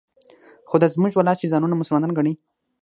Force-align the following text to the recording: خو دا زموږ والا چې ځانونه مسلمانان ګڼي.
خو 0.69 0.75
دا 0.81 0.87
زموږ 0.95 1.11
والا 1.15 1.33
چې 1.39 1.51
ځانونه 1.51 1.75
مسلمانان 1.75 2.11
ګڼي. 2.17 2.33